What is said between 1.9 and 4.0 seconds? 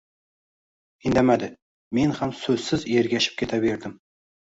Men ham soʻzsiz ergashib ketaverdim.